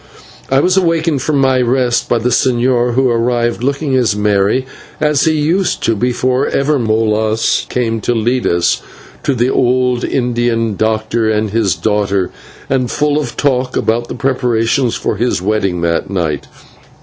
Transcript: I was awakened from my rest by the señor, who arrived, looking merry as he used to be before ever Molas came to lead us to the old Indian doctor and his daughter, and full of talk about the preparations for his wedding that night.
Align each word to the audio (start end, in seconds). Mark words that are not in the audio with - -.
I 0.49 0.61
was 0.61 0.77
awakened 0.77 1.21
from 1.21 1.37
my 1.37 1.61
rest 1.61 2.09
by 2.09 2.17
the 2.17 2.29
señor, 2.29 2.95
who 2.95 3.07
arrived, 3.11 3.61
looking 3.61 3.93
merry 4.17 4.65
as 4.99 5.25
he 5.25 5.31
used 5.33 5.83
to 5.83 5.95
be 5.95 6.07
before 6.07 6.47
ever 6.47 6.79
Molas 6.79 7.67
came 7.69 8.01
to 8.01 8.15
lead 8.15 8.47
us 8.47 8.81
to 9.21 9.35
the 9.35 9.51
old 9.51 10.03
Indian 10.03 10.75
doctor 10.75 11.29
and 11.29 11.51
his 11.51 11.75
daughter, 11.75 12.31
and 12.67 12.89
full 12.89 13.19
of 13.19 13.37
talk 13.37 13.77
about 13.77 14.07
the 14.07 14.15
preparations 14.15 14.95
for 14.95 15.17
his 15.17 15.39
wedding 15.39 15.81
that 15.81 16.09
night. 16.09 16.47